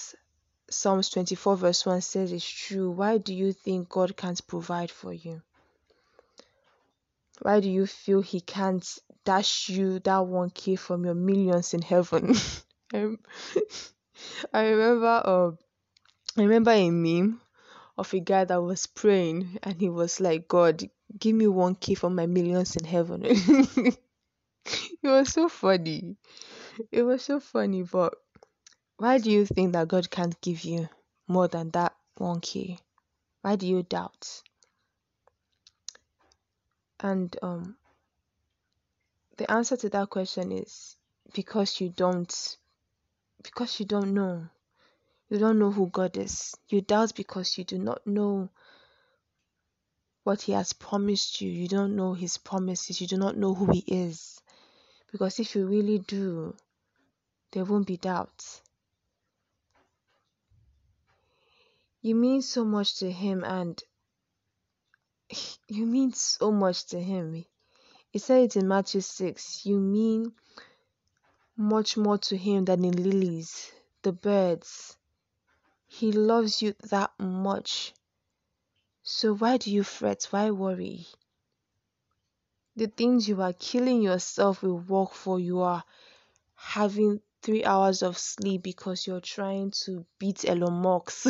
Psalms 0.69 1.09
24, 1.09 1.57
verse 1.57 1.87
1 1.87 2.03
says 2.03 2.33
is 2.33 2.45
true, 2.47 2.91
why 2.91 3.17
do 3.17 3.33
you 3.33 3.55
think 3.55 3.89
God 3.89 4.15
can't 4.15 4.47
provide 4.47 4.91
for 4.91 5.15
you? 5.15 5.41
Why 7.41 7.61
do 7.61 7.71
you 7.71 7.87
feel 7.87 8.21
He 8.21 8.43
can't 8.43 8.87
dash 9.25 9.71
you 9.71 10.01
that 10.01 10.21
1k 10.21 10.79
from 10.79 11.07
your 11.07 11.15
millions 11.15 11.73
in 11.73 11.81
heaven? 11.81 12.35
I 12.93 13.09
remember, 14.53 15.23
uh, 15.25 15.51
I 16.37 16.43
remember 16.43 16.73
a 16.73 16.91
meme 16.91 17.41
of 17.99 18.13
a 18.15 18.21
guy 18.21 18.45
that 18.45 18.63
was 18.63 18.87
praying 18.87 19.59
and 19.63 19.81
he 19.81 19.89
was 19.89 20.21
like, 20.21 20.49
God, 20.49 20.83
give 21.19 21.35
me 21.35 21.47
1k 21.47 21.97
for 21.97 22.11
my 22.11 22.27
millions 22.27 22.77
in 22.77 22.85
heaven. 22.85 23.23
it 23.27 23.99
was 25.03 25.33
so 25.33 25.49
funny. 25.49 26.17
It 26.91 27.03
was 27.03 27.23
so 27.23 27.41
funny, 27.41 27.83
but 27.83 28.15
why 28.97 29.19
do 29.19 29.31
you 29.31 29.45
think 29.47 29.73
that 29.73 29.89
God 29.89 30.11
can't 30.11 30.41
give 30.41 30.65
you 30.65 30.89
more 31.29 31.49
than 31.49 31.71
that 31.71 31.95
1k? 32.19 32.79
Why 33.43 33.57
do 33.57 33.67
you 33.67 33.83
doubt? 33.83 34.43
And 37.01 37.37
um, 37.43 37.77
the 39.37 39.51
answer 39.51 39.77
to 39.77 39.89
that 39.91 40.11
question 40.11 40.53
is 40.53 40.97
because 41.35 41.81
you 41.81 41.89
don't 41.89 42.57
because 43.43 43.81
you 43.81 43.87
don't 43.87 44.15
know. 44.15 44.49
You 45.33 45.39
don't 45.39 45.59
know 45.59 45.71
who 45.71 45.87
God 45.87 46.19
is. 46.19 46.55
You 46.69 46.83
doubt 46.83 47.15
because 47.15 47.57
you 47.57 47.65
do 47.65 47.79
not 47.79 48.07
know 48.07 48.51
what 50.25 50.43
He 50.43 50.53
has 50.53 50.75
promised 50.75 51.41
you. 51.41 51.51
You 51.51 51.69
don't 51.69 51.97
know 51.97 52.13
His 52.13 52.37
promises. 52.37 53.01
You 53.01 53.07
do 53.07 53.17
not 53.17 53.39
know 53.39 53.55
who 53.55 53.73
He 53.73 53.83
is. 53.87 54.43
Because 55.11 55.41
if 55.41 55.55
you 55.55 55.67
really 55.67 56.01
do, 56.01 56.55
there 57.53 57.65
won't 57.65 57.87
be 57.87 57.97
doubt. 57.97 58.45
You 62.03 62.15
mean 62.15 62.43
so 62.43 62.63
much 62.67 62.99
to 62.99 63.11
Him, 63.11 63.43
and 63.43 63.83
you 65.67 65.87
mean 65.87 66.13
so 66.13 66.53
much 66.53 66.85
to 66.89 67.01
Him. 67.01 67.43
He 68.11 68.19
said 68.19 68.43
it 68.43 68.57
in 68.57 68.69
Matthew 68.69 69.01
6 69.01 69.65
You 69.65 69.79
mean 69.79 70.35
much 71.57 71.97
more 71.97 72.19
to 72.19 72.37
Him 72.37 72.67
than 72.67 72.83
the 72.83 72.91
lilies, 72.91 73.73
the 74.03 74.13
birds. 74.13 74.99
He 75.95 76.11
loves 76.11 76.63
you 76.63 76.75
that 76.85 77.13
much. 77.21 77.93
So 79.03 79.35
why 79.35 79.59
do 79.59 79.71
you 79.71 79.85
fret? 79.85 80.27
Why 80.31 80.51
worry? 80.51 81.07
The 82.77 82.87
things 82.87 83.29
you 83.29 83.43
are 83.43 83.53
killing 83.53 84.01
yourself 84.01 84.63
with 84.63 84.89
work 84.89 85.13
for, 85.13 85.39
you 85.39 85.61
are 85.61 85.85
having 86.55 87.21
three 87.43 87.63
hours 87.67 88.03
of 88.03 88.17
sleep 88.17 88.63
because 88.63 89.07
you're 89.07 89.21
trying 89.21 89.71
to 89.85 90.07
beat 90.19 90.49
Elon 90.49 90.81
Musk. 90.81 91.27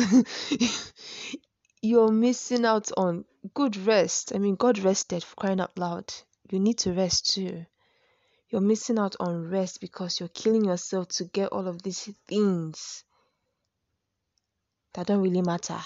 you're 1.81 2.13
missing 2.13 2.63
out 2.63 2.89
on 2.95 3.25
good 3.53 3.75
rest. 3.75 4.31
I 4.33 4.37
mean, 4.37 4.55
God 4.55 4.79
rested 4.79 5.25
for 5.25 5.35
crying 5.35 5.59
out 5.59 5.77
loud. 5.77 6.13
You 6.49 6.61
need 6.61 6.77
to 6.79 6.93
rest 6.93 7.33
too. 7.33 7.65
You're 8.47 8.61
missing 8.61 8.97
out 8.97 9.17
on 9.19 9.49
rest 9.49 9.81
because 9.81 10.21
you're 10.21 10.29
killing 10.29 10.63
yourself 10.63 11.09
to 11.09 11.25
get 11.25 11.51
all 11.51 11.67
of 11.67 11.83
these 11.83 12.09
things 12.27 13.03
that 14.93 15.07
don't 15.07 15.21
really 15.21 15.41
matter. 15.41 15.79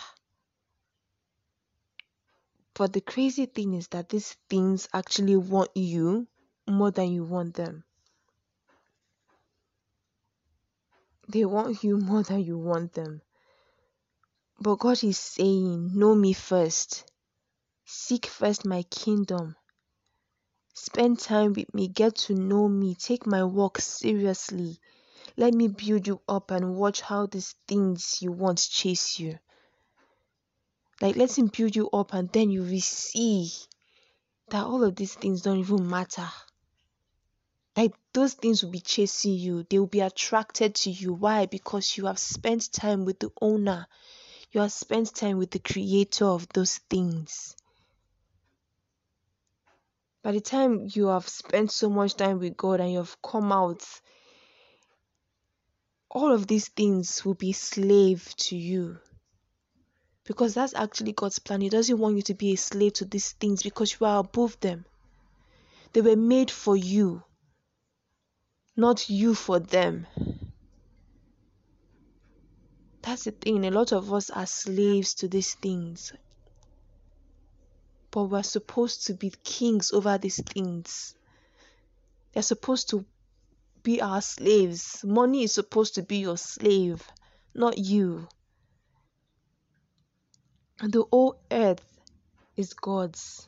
But 2.73 2.93
the 2.93 3.01
crazy 3.01 3.47
thing 3.47 3.73
is 3.73 3.87
that 3.87 4.09
these 4.09 4.37
things 4.49 4.87
actually 4.93 5.35
want 5.35 5.71
you 5.75 6.27
more 6.67 6.91
than 6.91 7.11
you 7.11 7.23
want 7.23 7.55
them. 7.55 7.83
They 11.27 11.43
want 11.45 11.83
you 11.83 11.97
more 12.11 12.23
than 12.23 12.41
you 12.43 12.57
want 12.57 12.93
them. 12.93 13.21
But 14.59 14.75
God 14.75 15.03
is 15.03 15.17
saying, 15.17 15.97
Know 15.97 16.15
me 16.15 16.33
first. 16.33 17.11
Seek 17.85 18.25
first 18.25 18.65
my 18.65 18.83
kingdom. 18.83 19.55
Spend 20.73 21.19
time 21.19 21.53
with 21.53 21.73
me. 21.73 21.87
Get 21.87 22.15
to 22.27 22.35
know 22.35 22.67
me. 22.67 22.95
Take 22.95 23.25
my 23.25 23.43
work 23.43 23.79
seriously. 23.79 24.79
Let 25.37 25.53
me 25.53 25.67
build 25.67 26.07
you 26.07 26.19
up 26.27 26.51
and 26.51 26.75
watch 26.75 27.01
how 27.01 27.27
these 27.27 27.55
things 27.67 28.17
you 28.21 28.31
want 28.31 28.57
chase 28.57 29.19
you. 29.19 29.37
Like, 30.99 31.15
let 31.15 31.37
Him 31.37 31.47
build 31.47 31.75
you 31.75 31.89
up, 31.91 32.13
and 32.13 32.31
then 32.31 32.49
you 32.49 32.63
will 32.63 32.81
see 32.81 33.51
that 34.49 34.65
all 34.65 34.83
of 34.83 34.95
these 34.95 35.13
things 35.13 35.43
don't 35.43 35.59
even 35.59 35.87
matter. 35.87 36.27
Like 37.77 37.93
those 38.11 38.33
things 38.33 38.63
will 38.63 38.71
be 38.71 38.79
chasing 38.79 39.33
you, 39.33 39.63
they 39.69 39.77
will 39.77 39.85
be 39.85 39.99
attracted 39.99 40.73
to 40.75 40.89
you. 40.89 41.13
Why? 41.13 41.45
Because 41.45 41.95
you 41.95 42.07
have 42.07 42.17
spent 42.17 42.73
time 42.73 43.05
with 43.05 43.19
the 43.19 43.29
owner, 43.39 43.85
you 44.51 44.61
have 44.61 44.71
spent 44.71 45.13
time 45.13 45.37
with 45.37 45.51
the 45.51 45.59
creator 45.59 46.25
of 46.25 46.49
those 46.49 46.79
things. 46.89 47.55
By 50.23 50.31
the 50.31 50.41
time 50.41 50.87
you 50.91 51.07
have 51.07 51.29
spent 51.29 51.71
so 51.71 51.87
much 51.87 52.15
time 52.15 52.39
with 52.39 52.57
God 52.57 52.79
and 52.79 52.91
you 52.91 52.97
have 52.97 53.21
come 53.21 53.51
out, 53.51 53.85
all 56.17 56.33
of 56.33 56.47
these 56.47 56.67
things 56.69 57.23
will 57.23 57.35
be 57.35 57.53
slave 57.53 58.33
to 58.37 58.57
you 58.57 58.97
because 60.23 60.55
that's 60.55 60.73
actually 60.73 61.11
God's 61.11 61.37
plan. 61.37 61.61
He 61.61 61.69
doesn't 61.69 61.99
want 61.99 62.15
you 62.15 62.23
to 62.23 62.33
be 62.33 62.53
a 62.53 62.57
slave 62.57 62.93
to 62.93 63.05
these 63.05 63.33
things 63.33 63.61
because 63.61 63.95
you 63.99 64.07
are 64.07 64.21
above 64.21 64.59
them. 64.59 64.83
They 65.93 66.01
were 66.01 66.15
made 66.15 66.49
for 66.49 66.75
you, 66.75 67.21
not 68.75 69.11
you 69.11 69.35
for 69.35 69.59
them. 69.59 70.07
That's 73.03 73.25
the 73.25 73.31
thing. 73.31 73.63
A 73.63 73.69
lot 73.69 73.91
of 73.93 74.11
us 74.11 74.31
are 74.31 74.47
slaves 74.47 75.13
to 75.15 75.27
these 75.27 75.53
things. 75.53 76.13
But 78.09 78.23
we're 78.23 78.41
supposed 78.41 79.05
to 79.05 79.13
be 79.13 79.31
kings 79.43 79.91
over 79.93 80.17
these 80.17 80.41
things. 80.41 81.13
They're 82.33 82.41
supposed 82.41 82.89
to 82.89 83.05
be 83.87 84.01
our 84.01 84.21
slaves. 84.21 85.01
Money 85.05 85.43
is 85.43 85.53
supposed 85.53 85.95
to 85.95 86.03
be 86.03 86.17
your 86.17 86.35
slave, 86.35 87.09
not 87.55 87.77
you. 87.77 88.27
And 90.81 90.91
the 90.91 91.05
whole 91.09 91.39
earth 91.49 91.85
is 92.57 92.73
God's. 92.73 93.47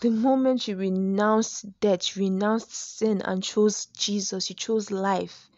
The 0.00 0.10
moment 0.10 0.68
you 0.68 0.76
renounced 0.76 1.80
death, 1.80 2.14
you 2.16 2.22
renounced 2.22 2.72
sin, 2.72 3.20
and 3.22 3.42
chose 3.42 3.86
Jesus, 3.86 4.48
you 4.48 4.54
chose 4.54 4.92
life, 4.92 5.50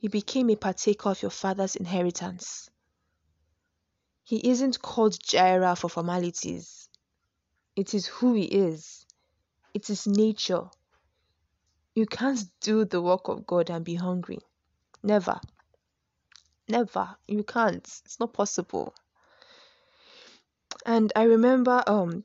you 0.00 0.08
became 0.08 0.50
a 0.50 0.56
partaker 0.56 1.10
of 1.10 1.22
your 1.22 1.30
Father's 1.30 1.76
inheritance. 1.76 2.70
He 4.24 4.48
isn't 4.50 4.82
called 4.82 5.16
Jireh 5.22 5.76
for 5.76 5.88
formalities. 5.88 6.88
It 7.76 7.94
is 7.94 8.06
who 8.06 8.34
he 8.34 8.46
is. 8.46 9.06
It 9.74 9.88
is 9.90 10.08
nature. 10.08 10.70
You 11.94 12.06
can't 12.06 12.42
do 12.60 12.86
the 12.86 13.02
work 13.02 13.28
of 13.28 13.46
God 13.46 13.68
and 13.68 13.84
be 13.84 13.96
hungry. 13.96 14.38
Never. 15.02 15.38
Never. 16.68 17.16
You 17.28 17.44
can't. 17.44 17.86
It's 18.04 18.18
not 18.18 18.32
possible. 18.32 18.94
And 20.86 21.12
I 21.14 21.24
remember 21.24 21.84
um 21.86 22.24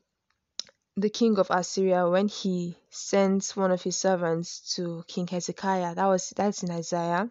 the 0.96 1.10
king 1.10 1.38
of 1.38 1.48
Assyria 1.50 2.08
when 2.08 2.28
he 2.28 2.76
sent 2.90 3.50
one 3.56 3.70
of 3.70 3.82
his 3.82 3.96
servants 3.96 4.74
to 4.76 5.04
King 5.06 5.26
Hezekiah. 5.26 5.94
That 5.94 6.06
was 6.06 6.32
that's 6.34 6.62
in 6.62 6.70
Isaiah, 6.70 7.28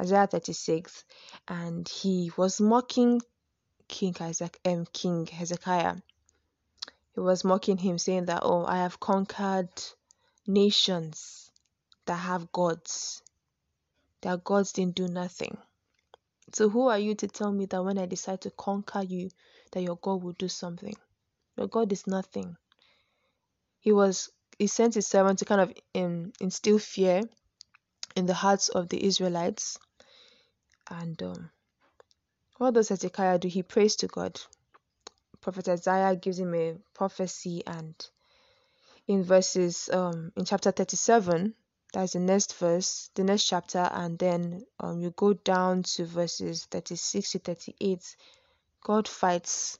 Isaiah 0.00 0.26
36, 0.26 1.04
and 1.46 1.86
he 1.86 2.32
was 2.36 2.60
mocking 2.60 3.20
King 3.86 4.16
Isaac 4.18 4.58
um, 4.64 4.86
King 4.92 5.26
Hezekiah. 5.26 5.96
He 7.14 7.20
was 7.20 7.44
mocking 7.44 7.76
him, 7.76 7.98
saying 7.98 8.26
that, 8.26 8.40
Oh, 8.44 8.64
I 8.64 8.78
have 8.78 8.98
conquered 8.98 9.68
nations 10.46 11.49
that 12.10 12.16
have 12.16 12.50
gods. 12.50 13.22
Their 14.22 14.36
gods 14.36 14.72
didn't 14.72 14.96
do 14.96 15.06
nothing. 15.06 15.56
So 16.52 16.68
who 16.68 16.88
are 16.88 16.98
you 16.98 17.14
to 17.14 17.28
tell 17.28 17.52
me 17.52 17.66
that 17.66 17.84
when 17.84 17.98
I 17.98 18.06
decide 18.06 18.40
to 18.40 18.50
conquer 18.50 19.02
you, 19.02 19.30
that 19.70 19.82
your 19.82 19.94
God 19.94 20.24
will 20.24 20.32
do 20.32 20.48
something. 20.48 20.96
Your 21.56 21.68
God 21.68 21.92
is 21.92 22.08
nothing. 22.08 22.56
He 23.78 23.92
was 23.92 24.28
he 24.58 24.66
sent 24.66 24.94
his 24.94 25.06
servant 25.06 25.38
to 25.38 25.44
kind 25.44 25.60
of 25.60 25.72
in, 25.94 26.32
instill 26.40 26.80
fear 26.80 27.22
in 28.16 28.26
the 28.26 28.34
hearts 28.34 28.70
of 28.70 28.88
the 28.88 29.06
Israelites. 29.06 29.78
And 30.90 31.22
um, 31.22 31.50
what 32.58 32.74
does 32.74 32.88
Hezekiah 32.88 33.38
do? 33.38 33.46
He 33.46 33.62
prays 33.62 33.94
to 33.96 34.08
God. 34.08 34.40
Prophet 35.40 35.68
Isaiah 35.68 36.16
gives 36.16 36.40
him 36.40 36.56
a 36.56 36.74
prophecy, 36.92 37.62
and 37.64 37.94
in 39.06 39.22
verses 39.22 39.88
um, 39.92 40.32
in 40.36 40.44
chapter 40.44 40.72
37, 40.72 41.54
that's 41.92 42.12
the 42.12 42.20
next 42.20 42.54
verse, 42.56 43.10
the 43.14 43.24
next 43.24 43.44
chapter, 43.44 43.88
and 43.92 44.18
then 44.18 44.64
um, 44.78 45.00
you 45.00 45.10
go 45.10 45.32
down 45.32 45.82
to 45.82 46.04
verses 46.04 46.66
36 46.66 47.32
to 47.32 47.38
38 47.38 48.16
God 48.82 49.08
fights 49.08 49.78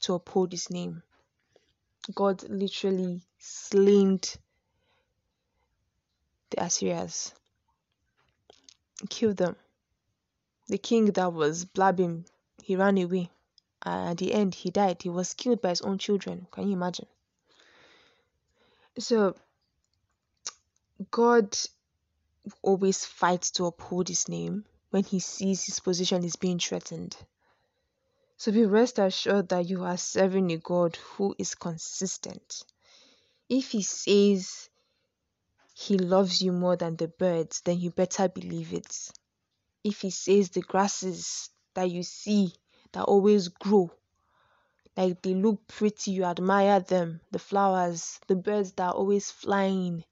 to 0.00 0.14
uphold 0.14 0.52
his 0.52 0.70
name. 0.70 1.02
God 2.14 2.42
literally 2.48 3.20
slain 3.38 4.20
the 6.50 6.62
Assyrians, 6.64 7.34
killed 9.10 9.36
them. 9.36 9.56
The 10.68 10.78
king 10.78 11.06
that 11.06 11.32
was 11.32 11.64
blabbing, 11.64 12.26
he 12.62 12.76
ran 12.76 12.96
away. 12.98 13.30
And 13.82 14.10
at 14.10 14.16
the 14.18 14.32
end, 14.32 14.54
he 14.54 14.70
died. 14.70 15.02
He 15.02 15.08
was 15.08 15.34
killed 15.34 15.60
by 15.62 15.70
his 15.70 15.82
own 15.82 15.98
children. 15.98 16.46
Can 16.50 16.68
you 16.68 16.74
imagine? 16.74 17.06
So, 18.98 19.34
God 21.10 21.56
always 22.62 23.04
fights 23.04 23.50
to 23.52 23.66
uphold 23.66 24.08
his 24.08 24.28
name 24.28 24.64
when 24.90 25.04
he 25.04 25.20
sees 25.20 25.64
his 25.64 25.80
position 25.80 26.24
is 26.24 26.36
being 26.36 26.58
threatened. 26.58 27.16
So 28.38 28.52
be 28.52 28.64
rest 28.66 29.00
assured 29.00 29.48
that 29.48 29.68
you 29.68 29.82
are 29.82 29.96
serving 29.96 30.52
a 30.52 30.58
God 30.58 30.94
who 30.94 31.34
is 31.38 31.56
consistent. 31.56 32.62
If 33.48 33.72
He 33.72 33.82
says 33.82 34.70
He 35.74 35.98
loves 35.98 36.40
you 36.40 36.52
more 36.52 36.76
than 36.76 36.94
the 36.94 37.08
birds, 37.08 37.62
then 37.62 37.80
you 37.80 37.90
better 37.90 38.28
believe 38.28 38.72
it. 38.72 39.10
If 39.82 40.02
He 40.02 40.10
says 40.10 40.50
the 40.50 40.60
grasses 40.60 41.50
that 41.74 41.90
you 41.90 42.04
see 42.04 42.52
that 42.92 43.04
always 43.04 43.48
grow, 43.48 43.90
like 44.96 45.20
they 45.22 45.34
look 45.34 45.66
pretty, 45.66 46.12
you 46.12 46.22
admire 46.22 46.78
them, 46.78 47.20
the 47.32 47.40
flowers, 47.40 48.20
the 48.28 48.36
birds 48.36 48.70
that 48.72 48.90
are 48.90 48.94
always 48.94 49.32
flying, 49.32 50.04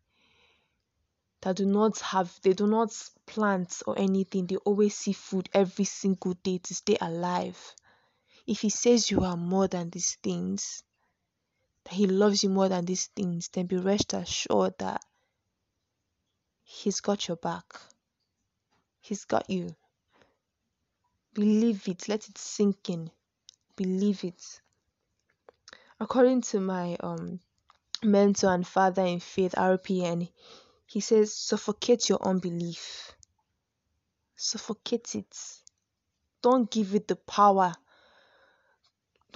that 1.43 1.57
do 1.57 1.67
not 1.67 1.99
have, 2.01 2.33
they 2.43 2.53
do 2.53 2.67
not 2.67 2.91
plant 3.27 3.83
or 3.87 3.99
anything, 3.99 4.47
they 4.47 4.57
always 4.57 4.97
see 4.97 5.13
food 5.13 5.49
every 5.53 5.85
single 5.85 6.35
day 6.43 6.59
to 6.59 6.75
stay 6.75 6.97
alive 7.01 7.75
if 8.47 8.61
he 8.61 8.71
says 8.71 9.11
you 9.11 9.25
are 9.25 9.37
more 9.37 9.67
than 9.67 9.91
these 9.91 10.15
things, 10.23 10.85
that 11.85 11.95
he 11.95 12.07
loves 12.07 12.43
you 12.45 12.49
more 12.49 12.69
than 12.69 12.85
these 12.85 13.07
things, 13.09 13.49
then 13.49 13.67
be 13.67 13.77
rest 13.77 14.15
assured 14.15 14.75
that 14.79 15.05
he's 16.63 17.01
got 17.01 17.27
your 17.27 17.37
back. 17.37 17.65
He's 19.01 19.25
got 19.25 19.51
you. 19.51 19.75
Believe 21.35 21.87
it. 21.89 22.09
Let 22.09 22.29
it 22.29 22.39
sink 22.39 22.89
in. 22.89 23.11
Believe 23.77 24.25
it. 24.25 24.61
According 25.99 26.43
to 26.43 26.61
my 26.61 26.97
um 27.01 27.41
mentor 28.03 28.53
and 28.53 28.67
father 28.67 29.05
in 29.05 29.21
faith, 29.21 29.55
RPN, 29.57 30.31
he 30.87 31.01
says, 31.01 31.35
suffocate 31.35 32.09
your 32.09 32.27
unbelief. 32.27 33.13
Suffocate 34.37 35.15
it. 35.15 35.37
Don't 36.43 36.71
give 36.71 36.95
it 36.95 37.09
the 37.09 37.17
power 37.17 37.75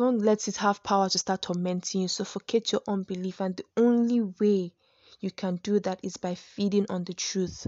don't 0.00 0.20
let 0.20 0.48
it 0.48 0.56
have 0.56 0.82
power 0.82 1.10
to 1.10 1.18
start 1.18 1.42
tormenting 1.42 2.00
you, 2.00 2.08
suffocate 2.08 2.72
your 2.72 2.80
unbelief. 2.88 3.38
And 3.38 3.54
the 3.54 3.66
only 3.76 4.22
way 4.22 4.72
you 5.20 5.30
can 5.30 5.56
do 5.56 5.78
that 5.80 6.00
is 6.02 6.16
by 6.16 6.36
feeding 6.36 6.86
on 6.88 7.04
the 7.04 7.12
truth. 7.12 7.66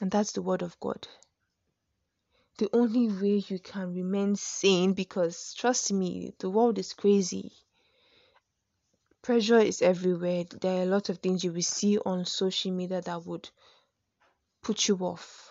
And 0.00 0.10
that's 0.10 0.32
the 0.32 0.40
word 0.40 0.62
of 0.62 0.80
God. 0.80 1.06
The 2.56 2.70
only 2.72 3.08
way 3.08 3.44
you 3.48 3.58
can 3.58 3.92
remain 3.92 4.34
sane, 4.34 4.94
because 4.94 5.52
trust 5.52 5.92
me, 5.92 6.32
the 6.38 6.48
world 6.48 6.78
is 6.78 6.94
crazy. 6.94 7.52
Pressure 9.22 9.58
is 9.58 9.82
everywhere. 9.82 10.44
There 10.44 10.80
are 10.80 10.82
a 10.82 10.86
lot 10.86 11.08
of 11.08 11.18
things 11.18 11.44
you 11.44 11.52
will 11.52 11.62
see 11.62 11.98
on 11.98 12.24
social 12.24 12.72
media 12.72 13.00
that 13.02 13.26
would 13.26 13.50
put 14.62 14.88
you 14.88 14.96
off 14.96 15.50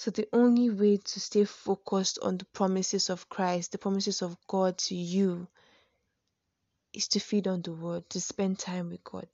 so 0.00 0.10
the 0.10 0.26
only 0.32 0.70
way 0.70 0.96
to 0.96 1.20
stay 1.20 1.44
focused 1.44 2.20
on 2.22 2.38
the 2.38 2.46
promises 2.46 3.10
of 3.10 3.28
Christ, 3.28 3.72
the 3.72 3.76
promises 3.76 4.22
of 4.22 4.34
God 4.46 4.78
to 4.88 4.94
you, 4.94 5.46
is 6.94 7.06
to 7.08 7.20
feed 7.20 7.46
on 7.46 7.60
the 7.60 7.74
word, 7.74 8.08
to 8.08 8.18
spend 8.18 8.58
time 8.58 8.88
with 8.88 9.04
God. 9.04 9.28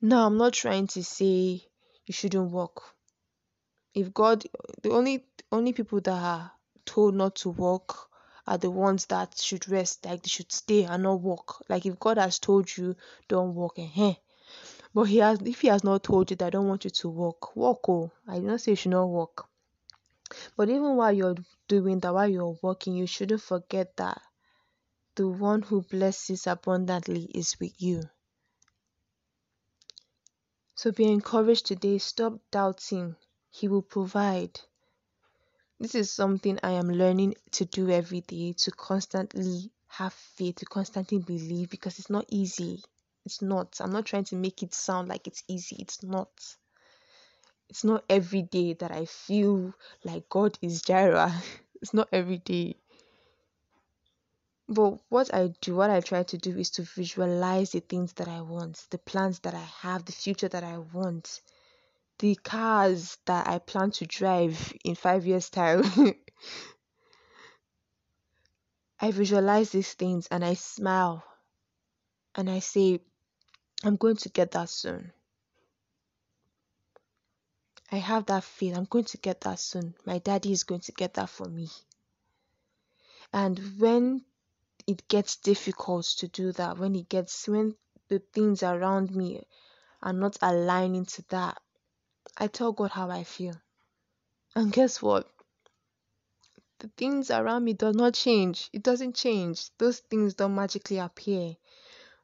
Now, 0.00 0.24
I'm 0.24 0.36
not 0.36 0.52
trying 0.52 0.86
to 0.86 1.02
say 1.02 1.66
you 2.06 2.14
shouldn't 2.14 2.52
work. 2.52 2.80
If 3.92 4.14
God, 4.14 4.44
the 4.82 4.90
only 4.90 5.24
only 5.50 5.72
people 5.72 6.00
that 6.02 6.22
are 6.22 6.52
told 6.84 7.16
not 7.16 7.34
to 7.42 7.48
work 7.48 8.07
are 8.48 8.56
the 8.58 8.70
ones 8.70 9.04
that 9.06 9.38
should 9.38 9.68
rest, 9.68 10.06
like 10.06 10.22
they 10.22 10.28
should 10.28 10.50
stay 10.50 10.84
and 10.84 11.02
not 11.02 11.20
work. 11.20 11.62
Like 11.68 11.84
if 11.84 12.00
God 12.00 12.16
has 12.16 12.38
told 12.38 12.74
you 12.76 12.96
don't 13.28 13.54
work, 13.54 13.74
eh, 13.78 14.14
but 14.94 15.04
he 15.04 15.18
has 15.18 15.38
if 15.42 15.60
he 15.60 15.68
has 15.68 15.84
not 15.84 16.02
told 16.02 16.30
you 16.30 16.36
that 16.36 16.46
I 16.46 16.50
don't 16.50 16.66
want 16.66 16.84
you 16.84 16.90
to 16.90 17.08
walk, 17.10 17.54
walk 17.54 17.88
oh. 17.88 18.10
I 18.26 18.36
did 18.36 18.44
not 18.44 18.62
say 18.62 18.72
you 18.72 18.76
should 18.76 18.92
not 18.92 19.06
walk. 19.06 19.48
But 20.56 20.70
even 20.70 20.96
while 20.96 21.12
you're 21.12 21.36
doing 21.68 22.00
that, 22.00 22.14
while 22.14 22.28
you're 22.28 22.58
walking, 22.62 22.94
you 22.94 23.06
shouldn't 23.06 23.42
forget 23.42 23.96
that 23.98 24.20
the 25.14 25.28
one 25.28 25.60
who 25.60 25.82
blesses 25.82 26.46
abundantly 26.46 27.24
is 27.34 27.54
with 27.60 27.82
you. 27.82 28.02
So 30.74 30.92
be 30.92 31.04
encouraged 31.04 31.66
today. 31.66 31.98
Stop 31.98 32.40
doubting. 32.50 33.16
He 33.50 33.68
will 33.68 33.82
provide. 33.82 34.60
This 35.80 35.94
is 35.94 36.10
something 36.10 36.58
I 36.62 36.72
am 36.72 36.88
learning 36.88 37.36
to 37.52 37.64
do 37.64 37.88
every 37.90 38.22
day 38.22 38.52
to 38.54 38.70
constantly 38.72 39.70
have 39.88 40.12
faith, 40.12 40.56
to 40.56 40.66
constantly 40.66 41.18
believe 41.18 41.70
because 41.70 41.98
it's 41.98 42.10
not 42.10 42.24
easy. 42.28 42.82
It's 43.24 43.42
not. 43.42 43.80
I'm 43.80 43.92
not 43.92 44.06
trying 44.06 44.24
to 44.24 44.36
make 44.36 44.62
it 44.62 44.74
sound 44.74 45.08
like 45.08 45.26
it's 45.28 45.44
easy. 45.46 45.76
It's 45.78 46.02
not. 46.02 46.30
It's 47.70 47.84
not 47.84 48.04
every 48.08 48.42
day 48.42 48.72
that 48.74 48.90
I 48.90 49.04
feel 49.04 49.74
like 50.04 50.28
God 50.28 50.58
is 50.62 50.82
Jireh. 50.82 51.32
it's 51.82 51.94
not 51.94 52.08
every 52.12 52.38
day. 52.38 52.76
But 54.68 54.98
what 55.08 55.32
I 55.32 55.54
do, 55.60 55.76
what 55.76 55.90
I 55.90 56.00
try 56.00 56.24
to 56.24 56.38
do 56.38 56.58
is 56.58 56.70
to 56.70 56.82
visualize 56.82 57.70
the 57.70 57.80
things 57.80 58.12
that 58.14 58.28
I 58.28 58.40
want, 58.40 58.86
the 58.90 58.98
plans 58.98 59.38
that 59.40 59.54
I 59.54 59.66
have, 59.82 60.04
the 60.04 60.12
future 60.12 60.48
that 60.48 60.64
I 60.64 60.78
want, 60.78 61.40
the 62.18 62.34
cars 62.36 63.18
that 63.26 63.46
I 63.46 63.58
plan 63.58 63.90
to 63.92 64.06
drive 64.06 64.72
in 64.84 64.94
five 64.94 65.26
years' 65.26 65.50
time. 65.50 65.84
I 69.00 69.12
visualize 69.12 69.70
these 69.70 69.94
things 69.94 70.26
and 70.28 70.44
I 70.44 70.54
smile 70.54 71.22
and 72.34 72.50
I 72.50 72.58
say, 72.58 73.00
I'm 73.84 73.96
going 73.96 74.16
to 74.16 74.28
get 74.28 74.50
that 74.52 74.68
soon. 74.68 75.12
I 77.92 77.96
have 77.96 78.26
that 78.26 78.44
faith. 78.44 78.76
I'm 78.76 78.84
going 78.84 79.04
to 79.04 79.18
get 79.18 79.42
that 79.42 79.60
soon. 79.60 79.94
My 80.04 80.18
daddy 80.18 80.52
is 80.52 80.64
going 80.64 80.80
to 80.82 80.92
get 80.92 81.14
that 81.14 81.30
for 81.30 81.46
me. 81.48 81.68
And 83.32 83.58
when 83.78 84.24
it 84.88 85.06
gets 85.06 85.36
difficult 85.36 86.06
to 86.06 86.26
do 86.28 86.50
that 86.50 86.78
when 86.78 86.94
it 86.96 87.10
gets 87.10 87.46
when 87.46 87.74
the 88.08 88.20
things 88.32 88.62
around 88.62 89.14
me 89.14 89.46
are 90.02 90.14
not 90.14 90.38
aligning 90.40 91.04
to 91.04 91.22
that 91.28 91.60
i 92.38 92.46
tell 92.46 92.72
god 92.72 92.90
how 92.90 93.10
i 93.10 93.24
feel. 93.24 93.54
And 94.54 94.72
guess 94.72 95.02
what? 95.02 95.28
The 96.78 96.88
things 96.96 97.30
around 97.30 97.64
me 97.64 97.74
do 97.74 97.92
not 97.92 98.14
change. 98.14 98.70
It 98.72 98.82
doesn't 98.82 99.14
change. 99.14 99.70
Those 99.78 99.98
things 99.98 100.34
don't 100.34 100.54
magically 100.54 100.98
appear. 100.98 101.56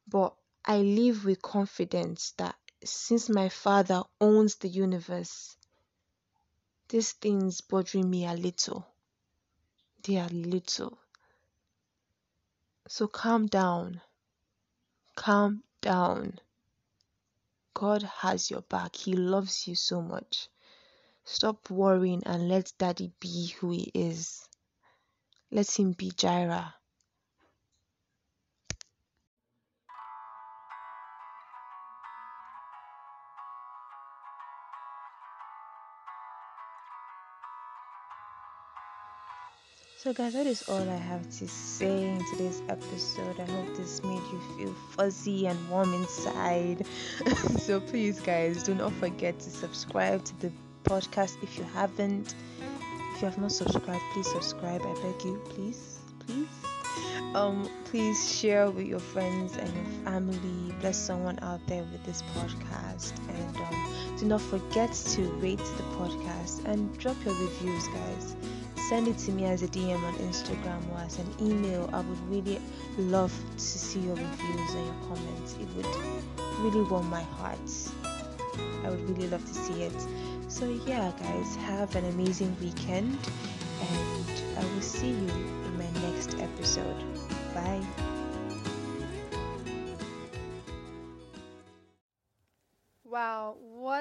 But 0.09 0.35
i 0.65 0.79
live 0.79 1.25
with 1.25 1.43
confidence 1.43 2.33
that 2.39 2.57
since 2.85 3.29
my 3.29 3.49
father 3.49 4.03
owns 4.21 4.57
the 4.57 4.69
universe 4.69 5.57
these 6.89 7.13
things 7.13 7.61
bothering 7.61 8.09
me 8.09 8.27
a 8.27 8.35
little. 8.35 8.87
They 10.03 10.17
are 10.19 10.29
little. 10.29 10.99
So 12.87 13.09
calm 13.09 13.47
down. 13.47 14.03
Calm 15.17 15.65
down. 15.81 16.39
God 17.75 18.03
has 18.21 18.51
your 18.51 18.63
back. 18.63 18.97
He 18.97 19.15
loves 19.15 19.69
you 19.69 19.75
so 19.75 20.01
much. 20.01 20.49
Stop 21.25 21.71
worrying 21.71 22.23
and 22.27 22.49
let 22.49 22.73
Daddy 22.79 23.13
be 23.21 23.49
who 23.61 23.73
he 23.73 23.91
is. 23.95 24.49
Let 25.51 25.71
him 25.79 25.93
be 25.93 26.11
Jireh. 26.13 26.75
So, 40.05 40.13
guys, 40.13 40.35
that 40.35 40.47
is 40.47 40.63
all 40.69 40.91
I 40.91 40.97
have 40.97 41.31
to 41.39 41.49
say 41.49 42.11
in 42.11 42.23
today's 42.27 42.61
episode. 42.69 43.41
I 43.41 43.51
hope 43.51 43.75
this 43.75 44.03
made 44.03 44.21
you 44.33 44.41
feel 44.59 44.75
fuzzy 44.91 45.47
and 45.47 45.71
warm 45.71 45.95
inside. 45.95 46.85
so, 47.59 47.81
please, 47.81 48.21
guys, 48.21 48.63
do 48.65 48.75
not 48.75 48.93
forget 48.93 49.39
to 49.39 49.49
subscribe 49.49 50.23
to 50.27 50.41
the 50.41 50.53
podcast 50.83 51.43
if 51.43 51.57
you 51.57 51.65
haven't. 51.73 52.35
If 53.15 53.23
you 53.23 53.29
have 53.29 53.39
not 53.39 53.51
subscribed, 53.51 54.03
please 54.13 54.31
subscribe. 54.31 54.83
I 54.83 54.93
beg 54.93 55.25
you, 55.25 55.43
please, 55.49 56.01
please. 56.27 56.49
Um, 57.35 57.67
please 57.87 58.31
share 58.31 58.71
with 58.71 58.87
your 58.87 59.01
friends 59.01 59.57
and 59.57 59.75
your 59.75 60.05
family. 60.05 60.75
Bless 60.81 60.99
someone 60.99 61.39
out 61.41 61.67
there 61.67 61.83
with 61.83 62.05
this 62.05 62.21
podcast, 62.37 63.15
and 63.31 63.57
um, 63.57 64.17
do 64.19 64.27
not 64.27 64.43
forget 64.43 64.93
to 64.93 65.23
rate 65.41 65.57
the 65.57 65.83
podcast 65.97 66.63
and 66.67 66.95
drop 66.99 67.17
your 67.25 67.35
reviews, 67.37 67.89
guys 67.89 68.37
send 68.89 69.09
it 69.09 69.17
to 69.17 69.33
me 69.33 69.45
as 69.47 69.63
a 69.63 69.69
DM 69.69 70.03
on 70.03 70.15
Instagram 70.17 70.81
or 70.93 70.99
as 70.99 71.19
an 71.19 71.27
email. 71.41 71.89
I 71.93 72.01
would 72.01 72.29
really 72.29 72.61
love 72.99 73.33
to 73.55 73.61
see 73.61 74.01
your 74.01 74.15
reviews 74.15 74.75
and 74.75 74.85
your 74.85 74.95
comments. 75.09 75.57
It 75.61 75.69
would 75.77 75.87
really 76.59 76.83
warm 76.89 77.09
my 77.09 77.23
heart. 77.23 77.59
I 78.85 78.91
would 78.91 79.09
really 79.09 79.29
love 79.29 79.45
to 79.45 79.55
see 79.55 79.83
it. 79.83 80.07
So, 80.49 80.69
yeah, 80.87 81.13
guys, 81.19 81.57
have 81.57 81.97
an 81.97 82.05
amazing 82.11 82.55
weekend 82.61 83.19
and 83.81 84.59
I 84.59 84.65
will 84.75 84.83
see 84.83 85.11
you 85.11 85.29
in 85.29 85.79
my 85.79 85.91
next 86.01 86.39
episode. 86.39 87.03
Bye. 87.55 88.24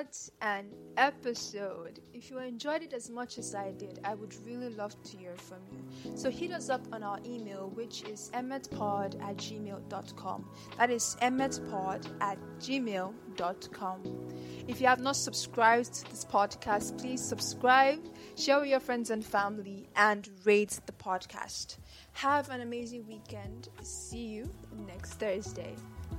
What 0.04 0.30
an 0.42 0.66
episode! 0.98 2.02
If 2.14 2.30
you 2.30 2.40
enjoyed 2.40 2.84
it 2.84 2.92
as 2.92 3.10
much 3.10 3.38
as 3.38 3.56
I 3.56 3.72
did, 3.72 4.02
I 4.04 4.16
would 4.16 4.36
really 4.46 4.70
love 4.70 5.02
to 5.02 5.18
hear 5.18 5.34
from 5.36 5.60
you. 5.72 6.18
So 6.18 6.30
hit 6.30 6.52
us 6.52 6.70
up 6.70 6.86
on 6.92 7.04
our 7.04 7.20
email, 7.26 7.72
which 7.74 8.04
is 8.04 8.30
emmetpod 8.34 9.22
at 9.22 9.38
gmail.com. 9.38 10.50
That 10.78 10.90
is 10.90 11.16
emmetpod 11.22 12.06
at 12.20 12.38
gmail.com. 12.60 14.30
If 14.68 14.82
you 14.82 14.88
have 14.88 15.00
not 15.00 15.16
subscribed 15.16 15.94
to 15.94 16.10
this 16.10 16.26
podcast, 16.26 17.00
please 17.00 17.24
subscribe, 17.24 18.02
share 18.36 18.60
with 18.60 18.70
your 18.70 18.82
friends 18.82 19.10
and 19.10 19.26
family, 19.26 19.88
and 19.96 20.30
rate 20.44 20.82
the 20.86 20.92
podcast. 20.92 21.78
Have 22.12 22.50
an 22.50 22.60
amazing 22.60 23.08
weekend. 23.08 23.70
See 23.82 24.26
you 24.26 24.54
next 24.86 25.14
Thursday. 25.14 25.76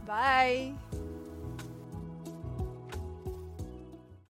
Bye. 0.07 0.73